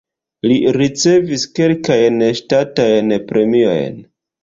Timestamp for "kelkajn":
1.61-2.19